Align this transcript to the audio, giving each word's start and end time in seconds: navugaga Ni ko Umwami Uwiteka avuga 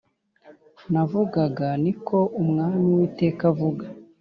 navugaga 0.91 1.67
Ni 1.83 1.93
ko 2.05 2.17
Umwami 2.41 2.81
Uwiteka 2.91 3.41
avuga 3.51 3.85